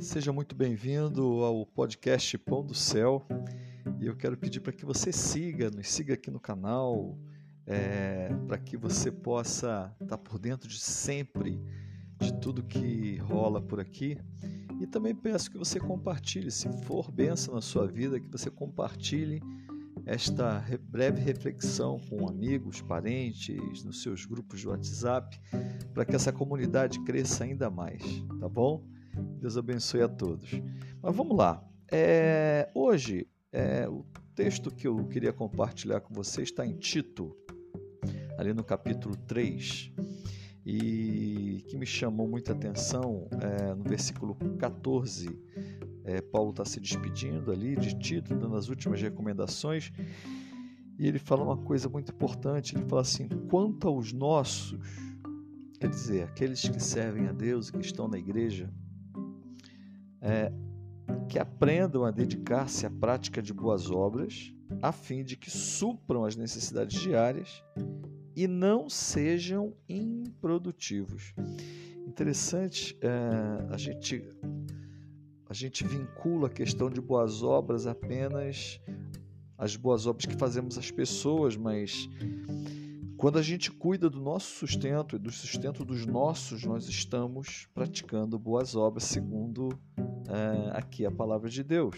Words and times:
Seja 0.00 0.32
muito 0.32 0.54
bem-vindo 0.54 1.22
ao 1.44 1.66
podcast 1.66 2.38
Pão 2.38 2.64
do 2.64 2.74
Céu. 2.74 3.22
E 4.00 4.06
eu 4.06 4.16
quero 4.16 4.34
pedir 4.34 4.60
para 4.60 4.72
que 4.72 4.82
você 4.82 5.12
siga, 5.12 5.70
nos 5.70 5.88
siga 5.88 6.14
aqui 6.14 6.30
no 6.30 6.40
canal, 6.40 7.18
é, 7.66 8.30
para 8.48 8.56
que 8.56 8.78
você 8.78 9.12
possa 9.12 9.94
estar 10.00 10.16
por 10.16 10.38
dentro 10.38 10.66
de 10.66 10.80
sempre 10.80 11.60
de 12.18 12.32
tudo 12.40 12.62
que 12.62 13.18
rola 13.18 13.60
por 13.60 13.78
aqui. 13.78 14.16
E 14.80 14.86
também 14.86 15.14
peço 15.14 15.50
que 15.50 15.58
você 15.58 15.78
compartilhe, 15.78 16.50
se 16.50 16.66
for 16.84 17.12
benção 17.12 17.54
na 17.54 17.60
sua 17.60 17.86
vida, 17.86 18.18
que 18.18 18.30
você 18.30 18.50
compartilhe 18.50 19.42
esta 20.06 20.64
breve 20.82 21.20
reflexão 21.20 22.00
com 22.08 22.26
amigos, 22.26 22.80
parentes, 22.80 23.84
nos 23.84 24.02
seus 24.02 24.24
grupos 24.24 24.60
de 24.60 24.68
WhatsApp, 24.68 25.38
para 25.92 26.06
que 26.06 26.16
essa 26.16 26.32
comunidade 26.32 26.98
cresça 27.04 27.44
ainda 27.44 27.70
mais, 27.70 28.02
tá 28.40 28.48
bom? 28.48 28.82
Deus 29.40 29.56
abençoe 29.56 30.02
a 30.02 30.08
todos. 30.08 30.50
Mas 31.02 31.14
vamos 31.14 31.36
lá. 31.36 31.64
É, 31.90 32.70
hoje, 32.74 33.26
é, 33.52 33.88
o 33.88 34.04
texto 34.34 34.70
que 34.70 34.86
eu 34.86 35.04
queria 35.08 35.32
compartilhar 35.32 36.00
com 36.00 36.14
vocês 36.14 36.48
está 36.48 36.64
em 36.64 36.76
Tito, 36.76 37.36
ali 38.38 38.52
no 38.54 38.62
capítulo 38.62 39.16
3, 39.16 39.92
e 40.64 41.64
que 41.68 41.76
me 41.76 41.86
chamou 41.86 42.28
muita 42.28 42.52
atenção 42.52 43.28
é, 43.40 43.74
no 43.74 43.82
versículo 43.82 44.36
14. 44.58 45.28
É, 46.04 46.20
Paulo 46.20 46.50
está 46.50 46.64
se 46.64 46.80
despedindo 46.80 47.50
ali 47.50 47.76
de 47.76 47.98
Tito, 47.98 48.34
dando 48.34 48.56
as 48.56 48.68
últimas 48.68 49.00
recomendações, 49.02 49.92
e 50.98 51.06
ele 51.06 51.18
fala 51.18 51.42
uma 51.42 51.56
coisa 51.56 51.88
muito 51.88 52.12
importante: 52.12 52.76
ele 52.76 52.84
fala 52.84 53.02
assim, 53.02 53.28
quanto 53.48 53.88
aos 53.88 54.12
nossos, 54.12 54.78
quer 55.80 55.88
dizer, 55.88 56.24
aqueles 56.24 56.68
que 56.68 56.80
servem 56.80 57.26
a 57.26 57.32
Deus 57.32 57.68
e 57.68 57.72
que 57.72 57.84
estão 57.84 58.06
na 58.06 58.18
igreja, 58.18 58.72
é, 60.20 60.52
que 61.28 61.38
aprendam 61.38 62.04
a 62.04 62.10
dedicar-se 62.10 62.86
à 62.86 62.90
prática 62.90 63.40
de 63.42 63.52
boas 63.52 63.90
obras, 63.90 64.54
a 64.82 64.92
fim 64.92 65.24
de 65.24 65.36
que 65.36 65.50
supram 65.50 66.24
as 66.24 66.36
necessidades 66.36 67.00
diárias 67.00 67.62
e 68.36 68.46
não 68.46 68.88
sejam 68.88 69.74
improdutivos. 69.88 71.34
Interessante, 72.06 72.96
é, 73.00 73.72
a 73.72 73.76
gente 73.76 74.24
a 75.48 75.52
gente 75.52 75.84
vincula 75.84 76.46
a 76.46 76.50
questão 76.50 76.88
de 76.88 77.00
boas 77.00 77.42
obras 77.42 77.84
apenas 77.84 78.80
às 79.58 79.74
boas 79.74 80.06
obras 80.06 80.24
que 80.24 80.36
fazemos 80.36 80.78
às 80.78 80.92
pessoas, 80.92 81.56
mas 81.56 82.08
quando 83.20 83.38
a 83.38 83.42
gente 83.42 83.70
cuida 83.70 84.08
do 84.08 84.18
nosso 84.18 84.46
sustento 84.60 85.14
e 85.14 85.18
do 85.18 85.30
sustento 85.30 85.84
dos 85.84 86.06
nossos, 86.06 86.64
nós 86.64 86.88
estamos 86.88 87.68
praticando 87.74 88.38
boas 88.38 88.74
obras 88.74 89.04
segundo 89.04 89.78
é, 89.98 90.70
aqui 90.74 91.04
a 91.04 91.10
palavra 91.10 91.50
de 91.50 91.62
Deus. 91.62 91.96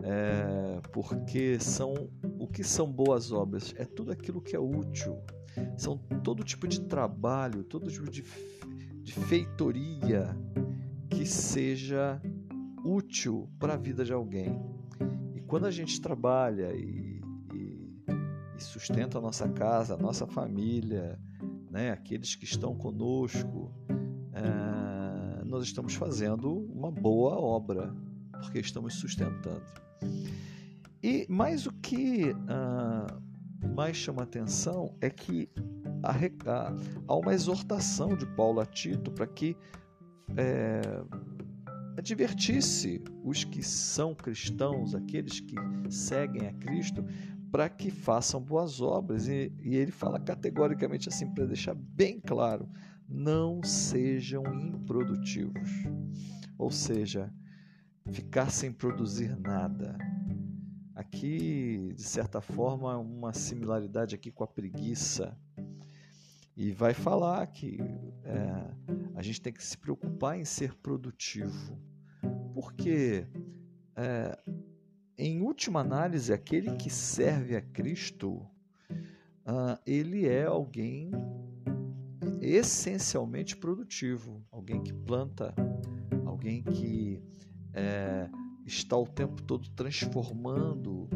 É, 0.00 0.80
porque 0.92 1.58
são 1.58 2.08
o 2.38 2.46
que 2.46 2.62
são 2.62 2.86
boas 2.86 3.32
obras? 3.32 3.74
É 3.76 3.84
tudo 3.84 4.12
aquilo 4.12 4.40
que 4.40 4.54
é 4.54 4.60
útil, 4.60 5.18
são 5.76 5.98
todo 6.22 6.44
tipo 6.44 6.68
de 6.68 6.82
trabalho, 6.82 7.64
todo 7.64 7.90
tipo 7.90 8.08
de, 8.08 8.22
de 9.02 9.12
feitoria 9.12 10.36
que 11.10 11.26
seja 11.26 12.22
útil 12.84 13.50
para 13.58 13.74
a 13.74 13.76
vida 13.76 14.04
de 14.04 14.12
alguém. 14.12 14.56
E 15.34 15.40
quando 15.40 15.66
a 15.66 15.70
gente 15.72 16.00
trabalha 16.00 16.72
e 16.76 17.19
e 18.60 18.64
sustenta 18.64 19.18
a 19.18 19.20
nossa 19.20 19.48
casa, 19.48 19.94
a 19.94 19.96
nossa 19.96 20.26
família, 20.26 21.18
né, 21.70 21.90
aqueles 21.90 22.34
que 22.34 22.44
estão 22.44 22.74
conosco, 22.74 23.72
é, 24.34 25.44
nós 25.44 25.64
estamos 25.64 25.94
fazendo 25.94 26.66
uma 26.72 26.90
boa 26.90 27.36
obra, 27.36 27.94
porque 28.32 28.58
estamos 28.58 28.94
sustentando. 28.94 29.64
E 31.02 31.26
mais 31.28 31.66
o 31.66 31.72
que 31.72 32.32
uh, 32.32 33.68
mais 33.74 33.96
chama 33.96 34.22
atenção 34.22 34.94
é 35.00 35.08
que 35.08 35.48
há, 36.02 36.74
há 37.08 37.16
uma 37.16 37.32
exortação 37.32 38.14
de 38.14 38.26
Paulo 38.26 38.60
a 38.60 38.66
Tito 38.66 39.10
para 39.10 39.26
que 39.26 39.56
é, 40.36 40.82
advertisse 42.00 43.02
os 43.22 43.44
que 43.44 43.62
são 43.62 44.14
cristãos, 44.14 44.94
aqueles 44.94 45.38
que 45.38 45.54
seguem 45.90 46.46
a 46.48 46.52
Cristo, 46.54 47.04
para 47.52 47.68
que 47.68 47.90
façam 47.90 48.40
boas 48.40 48.80
obras. 48.80 49.28
E, 49.28 49.52
e 49.60 49.76
ele 49.76 49.92
fala 49.92 50.18
categoricamente 50.18 51.08
assim, 51.08 51.32
para 51.32 51.46
deixar 51.46 51.74
bem 51.74 52.18
claro: 52.18 52.68
não 53.06 53.62
sejam 53.62 54.42
improdutivos. 54.54 55.70
Ou 56.58 56.70
seja, 56.70 57.32
ficar 58.10 58.50
sem 58.50 58.72
produzir 58.72 59.38
nada. 59.38 59.96
Aqui, 60.94 61.92
de 61.94 62.02
certa 62.02 62.40
forma, 62.40 62.96
uma 62.98 63.32
similaridade 63.32 64.14
aqui 64.14 64.30
com 64.30 64.44
a 64.44 64.46
preguiça. 64.46 65.36
E 66.56 66.72
vai 66.72 66.92
falar 66.92 67.46
que 67.46 67.78
é, 68.24 68.70
a 69.14 69.22
gente 69.22 69.40
tem 69.40 69.52
que 69.52 69.64
se 69.64 69.78
preocupar 69.78 70.38
em 70.38 70.44
ser 70.44 70.74
produtivo. 70.74 71.89
Porque 72.60 73.26
é, 73.96 74.38
em 75.16 75.40
última 75.40 75.80
análise, 75.80 76.30
aquele 76.30 76.76
que 76.76 76.90
serve 76.90 77.56
a 77.56 77.62
Cristo, 77.62 78.46
uh, 78.90 79.78
ele 79.86 80.28
é 80.28 80.44
alguém 80.44 81.10
essencialmente 82.42 83.56
produtivo, 83.56 84.44
alguém 84.50 84.82
que 84.82 84.92
planta, 84.92 85.54
alguém 86.26 86.62
que 86.62 87.22
é, 87.72 88.28
está 88.66 88.94
o 88.94 89.06
tempo 89.06 89.42
todo 89.42 89.70
transformando 89.70 91.08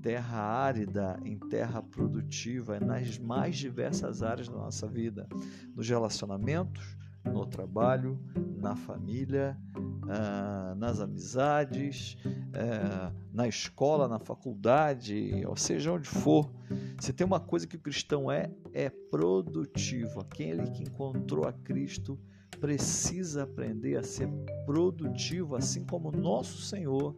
terra 0.00 0.38
árida 0.38 1.20
em 1.26 1.38
terra 1.38 1.82
produtiva 1.82 2.80
nas 2.80 3.18
mais 3.18 3.56
diversas 3.56 4.22
áreas 4.22 4.48
da 4.48 4.56
nossa 4.56 4.88
vida, 4.88 5.28
nos 5.74 5.86
relacionamentos, 5.86 6.96
no 7.32 7.46
trabalho, 7.46 8.18
na 8.56 8.74
família, 8.76 9.56
uh, 9.76 10.74
nas 10.76 11.00
amizades, 11.00 12.16
uh, 12.24 13.14
na 13.32 13.46
escola, 13.46 14.08
na 14.08 14.18
faculdade, 14.18 15.44
ou 15.46 15.56
seja, 15.56 15.92
onde 15.92 16.08
for. 16.08 16.50
Se 16.98 17.12
tem 17.12 17.26
uma 17.26 17.40
coisa 17.40 17.66
que 17.66 17.76
o 17.76 17.80
cristão 17.80 18.30
é, 18.30 18.50
é 18.72 18.90
produtivo. 18.90 20.20
Aquele 20.20 20.70
que 20.70 20.82
encontrou 20.82 21.46
a 21.46 21.52
Cristo 21.52 22.18
precisa 22.60 23.42
aprender 23.42 23.96
a 23.96 24.02
ser 24.02 24.28
produtivo, 24.64 25.56
assim 25.56 25.84
como 25.84 26.10
nosso 26.10 26.62
Senhor 26.62 27.14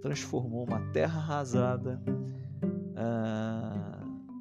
transformou 0.00 0.64
uma 0.64 0.80
terra 0.92 1.20
arrasada 1.20 2.02
uh, 2.64 4.00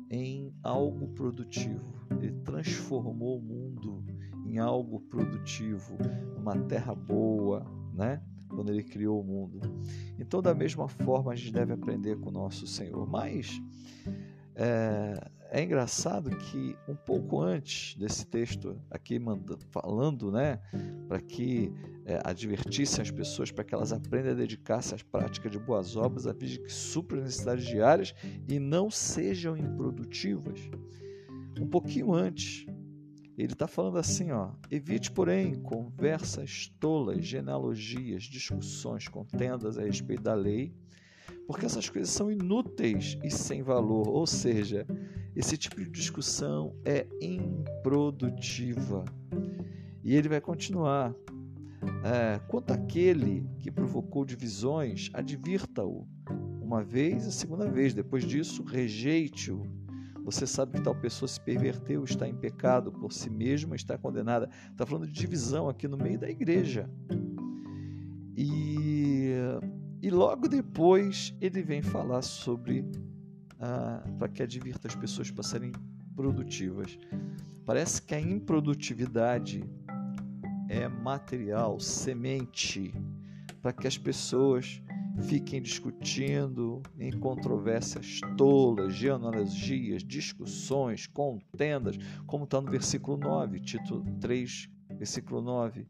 em 0.10 0.54
algo 0.64 1.10
produtivo. 1.10 1.94
Ele 2.12 2.32
transformou 2.44 3.38
o 3.38 3.42
mundo 3.42 4.04
em 4.50 4.58
algo 4.58 5.00
produtivo, 5.02 5.98
numa 6.36 6.58
terra 6.64 6.96
boa, 6.96 7.66
né? 7.94 8.22
Quando 8.50 8.72
ele 8.72 8.84
criou 8.84 9.22
o 9.22 9.24
mundo. 9.24 9.62
Então, 10.18 10.42
da 10.42 10.56
mesma 10.56 10.88
forma, 10.88 11.32
a 11.32 11.36
gente 11.36 11.54
deve 11.54 11.72
aprender 11.72 12.18
com 12.18 12.30
o 12.30 12.32
nosso 12.32 12.66
Senhor. 12.66 13.08
Mas 13.08 13.62
é, 14.56 15.30
é 15.52 15.64
engraçado 15.64 16.30
que 16.36 16.76
um 16.88 16.96
pouco 16.96 17.40
antes 17.40 17.96
desse 17.96 18.26
texto 18.26 18.80
aqui 18.90 19.20
falando, 19.72 20.32
né, 20.32 20.60
para 21.08 21.22
que 21.22 21.72
é, 22.06 22.20
advertissem 22.24 23.02
as 23.02 23.10
pessoas 23.10 23.52
para 23.52 23.64
que 23.64 23.74
elas 23.74 23.94
aprendam 23.94 24.32
a 24.32 24.36
dedicar-se 24.36 24.94
às 24.94 25.02
práticas 25.04 25.52
de 25.52 25.60
boas 25.60 25.96
obras, 25.96 26.28
a 26.28 26.34
fim 26.34 26.48
de 26.48 26.60
que 26.60 26.72
supram 26.72 27.20
as 27.20 27.26
necessidades 27.26 27.66
diárias 27.66 28.14
e 28.48 28.60
não 28.60 28.92
sejam 28.92 29.56
improdutivas. 29.56 30.60
Um 31.60 31.68
pouquinho 31.68 32.14
antes, 32.14 32.66
ele 33.44 33.54
está 33.54 33.68
falando 33.68 33.98
assim, 33.98 34.32
ó, 34.32 34.52
evite, 34.70 35.10
porém, 35.10 35.56
conversas 35.56 36.68
tolas, 36.78 37.26
genealogias, 37.26 38.24
discussões, 38.24 39.08
contendas 39.08 39.78
a 39.78 39.84
respeito 39.84 40.24
da 40.24 40.34
lei, 40.34 40.74
porque 41.48 41.66
essas 41.66 41.88
coisas 41.90 42.10
são 42.10 42.30
inúteis 42.30 43.18
e 43.24 43.32
sem 43.32 43.64
valor, 43.64 44.10
ou 44.10 44.28
seja, 44.28 44.86
esse 45.34 45.58
tipo 45.58 45.78
de 45.78 45.90
discussão 45.90 46.76
é 46.84 47.08
improdutiva. 47.22 49.06
E 50.04 50.16
ele 50.16 50.28
vai 50.28 50.42
continuar. 50.42 51.16
É, 52.04 52.40
quanto 52.50 52.72
àquele 52.72 53.50
que 53.60 53.72
provocou 53.72 54.26
divisões, 54.26 55.10
advirta-o 55.14 56.06
uma 56.62 56.84
vez, 56.84 57.26
a 57.26 57.32
segunda 57.32 57.72
vez. 57.72 57.94
Depois 57.94 58.26
disso, 58.26 58.64
rejeite-o 58.64 59.64
você 60.32 60.46
sabe 60.46 60.74
que 60.74 60.84
tal 60.84 60.94
pessoa 60.94 61.28
se 61.28 61.42
perverteu, 61.42 62.04
está 62.04 62.28
em 62.28 62.36
pecado 62.36 62.92
por 62.92 63.12
si 63.12 63.32
mesma, 63.32 63.76
está 63.76 63.98
condenada. 63.98 64.48
Está 64.72 64.86
falando 64.86 65.08
de 65.08 65.12
divisão 65.12 65.68
aqui 65.68 65.88
no 65.88 65.98
meio 65.98 66.20
da 66.20 66.30
igreja. 66.30 66.88
E, 68.38 69.34
e 70.04 70.10
logo 70.12 70.48
depois 70.48 71.36
ele 71.42 71.64
vem 71.64 71.82
falar 71.82 72.22
sobre 72.22 72.86
ah, 73.60 74.04
para 74.20 74.30
que 74.30 74.44
advirta 74.44 74.88
as 74.88 74.96
pessoas 74.96 75.32
para 75.32 75.44
serem 75.44 75.72
produtivas. 76.16 77.00
Parece 77.66 78.00
que 78.00 78.14
a 78.14 78.22
improdutividade 78.22 79.64
é 80.70 80.88
material, 80.88 81.80
semente, 81.80 82.94
para 83.64 83.74
que 83.74 83.88
as 83.88 83.98
pessoas 83.98 84.80
fiquem 85.24 85.62
discutindo 85.62 86.82
em 86.98 87.12
controvérsias 87.12 88.20
tolas, 88.38 88.94
genealogias, 88.94 90.04
discussões, 90.04 91.08
contendas, 91.08 91.98
como 92.26 92.46
está 92.46 92.62
no 92.62 92.70
versículo 92.72 93.18
9, 93.18 93.60
Tito 93.60 94.04
3, 94.20 94.70
versículo 94.98 95.42
9. 95.42 95.88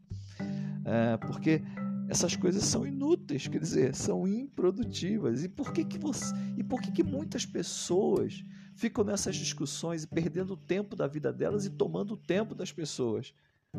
É, 0.84 1.16
porque 1.18 1.62
essas 2.08 2.34
coisas 2.34 2.64
são 2.64 2.84
inúteis, 2.84 3.46
quer 3.46 3.60
dizer, 3.60 3.94
são 3.94 4.26
improdutivas. 4.26 5.44
E 5.44 5.48
por 5.48 5.72
que, 5.72 5.84
que 5.84 5.98
você, 5.98 6.34
e 6.56 6.64
por 6.64 6.80
que, 6.80 6.90
que 6.90 7.04
muitas 7.04 7.46
pessoas 7.46 8.44
ficam 8.74 9.04
nessas 9.04 9.36
discussões 9.36 10.02
e 10.02 10.08
perdendo 10.08 10.54
o 10.54 10.56
tempo 10.56 10.96
da 10.96 11.06
vida 11.06 11.32
delas 11.32 11.66
e 11.66 11.70
tomando 11.70 12.14
o 12.14 12.16
tempo 12.16 12.54
das 12.54 12.72
pessoas? 12.72 13.32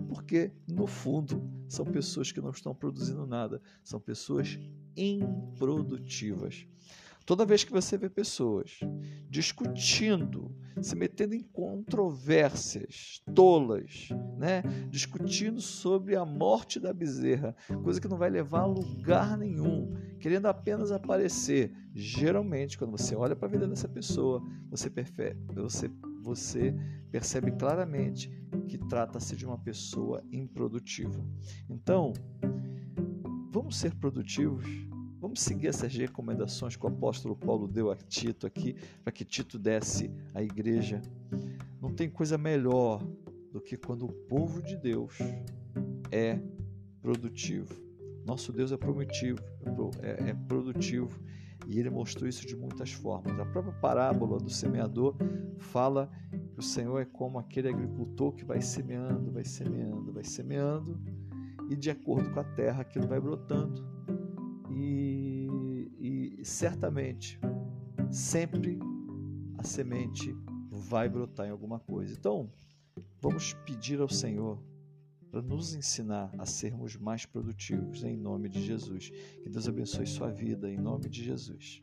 Porque, 0.08 0.52
no 0.66 0.88
fundo, 0.88 1.44
são 1.68 1.86
pessoas 1.86 2.32
que 2.32 2.40
não 2.40 2.52
estão 2.52 2.74
produzindo 2.74 3.28
nada, 3.28 3.62
são 3.84 4.00
pessoas 4.00 4.58
improdutivas. 4.96 6.66
Toda 7.26 7.46
vez 7.46 7.64
que 7.64 7.72
você 7.72 7.98
vê 7.98 8.10
pessoas 8.10 8.80
discutindo, 9.30 10.54
se 10.82 10.96
metendo 10.96 11.36
em 11.36 11.42
controvérsias 11.42 13.22
tolas, 13.34 14.10
né? 14.38 14.64
discutindo 14.90 15.62
sobre 15.62 16.16
a 16.16 16.26
morte 16.26 16.80
da 16.80 16.92
bezerra, 16.92 17.56
coisa 17.84 18.02
que 18.02 18.08
não 18.08 18.18
vai 18.18 18.30
levar 18.30 18.62
a 18.62 18.66
lugar 18.66 19.38
nenhum, 19.38 19.94
querendo 20.20 20.48
apenas 20.48 20.92
aparecer. 20.92 21.72
Geralmente, 21.94 22.78
quando 22.78 22.92
você 22.92 23.16
olha 23.16 23.36
para 23.36 23.48
a 23.48 23.52
vida 23.52 23.68
dessa 23.68 23.88
pessoa, 23.88 24.44
você, 24.70 24.90
prefere, 24.90 25.38
você, 25.54 25.90
você 26.22 26.76
percebe 27.12 27.52
claramente 27.52 28.30
que 28.68 28.78
trata-se 28.78 29.36
de 29.36 29.46
uma 29.46 29.58
pessoa 29.58 30.24
improdutiva. 30.32 31.24
Então, 31.70 32.14
vamos 33.52 33.78
ser 33.78 33.94
produtivos 33.96 34.66
Vamos 35.22 35.42
seguir 35.42 35.68
essas 35.68 35.96
recomendações 35.96 36.76
que 36.76 36.84
o 36.84 36.90
apóstolo 36.90 37.36
Paulo 37.36 37.68
deu 37.68 37.92
a 37.92 37.96
Tito 37.96 38.48
aqui, 38.48 38.76
para 39.04 39.14
que 39.14 39.24
Tito 39.24 39.60
desse 39.60 40.10
à 40.34 40.42
igreja. 40.42 41.00
Não 41.80 41.94
tem 41.94 42.10
coisa 42.10 42.40
melhor 42.40 43.06
do 43.52 43.62
que 43.62 43.78
quando 43.78 44.08
o 44.08 44.12
povo 44.12 44.64
de 44.64 44.76
Deus 44.76 45.16
é 46.12 46.42
produtivo. 47.04 47.72
Nosso 48.26 48.52
Deus 48.52 48.72
é 48.72 48.78
prometivo, 48.78 49.40
é, 50.02 50.32
é 50.32 50.34
produtivo 50.34 51.20
e 51.68 51.80
ele 51.80 51.92
mostrou 51.92 52.28
isso 52.28 52.48
de 52.48 52.56
muitas 52.56 52.92
formas. 52.92 53.40
A 53.40 53.46
própria 53.46 53.74
parábola 53.74 54.40
do 54.40 54.50
semeador 54.50 55.16
fala 55.60 56.10
que 56.52 56.60
o 56.60 56.64
Senhor 56.64 57.00
é 57.00 57.06
como 57.06 57.38
aquele 57.38 57.70
agricultor 57.70 58.34
que 58.34 58.44
vai 58.44 58.60
semeando, 58.60 59.32
vai 59.32 59.46
semeando, 59.46 60.12
vai 60.12 60.24
semeando 60.24 61.00
e 61.72 61.76
de 61.78 61.90
acordo 61.90 62.30
com 62.32 62.40
a 62.42 62.44
terra 62.44 62.82
aquilo 62.82 63.08
vai 63.08 63.22
brotando 63.22 63.82
e, 64.70 65.90
e 65.98 66.46
certamente, 66.46 67.40
sempre 68.10 68.78
a 69.58 69.64
semente 69.64 70.36
vai 70.70 71.08
brotar 71.08 71.48
em 71.48 71.50
alguma 71.50 71.80
coisa. 71.80 72.14
Então, 72.14 72.52
vamos 73.22 73.54
pedir 73.66 74.02
ao 74.02 74.10
Senhor 74.10 74.62
para 75.32 75.42
nos 75.42 75.74
ensinar 75.74 76.30
a 76.38 76.46
sermos 76.46 76.98
mais 76.98 77.26
produtivos, 77.26 78.04
em 78.04 78.18
nome 78.18 78.50
de 78.50 78.62
Jesus. 78.62 79.10
Que 79.42 79.50
Deus 79.50 79.66
abençoe 79.66 80.06
sua 80.06 80.30
vida, 80.30 80.70
em 80.70 80.78
nome 80.78 81.08
de 81.08 81.24
Jesus. 81.24 81.82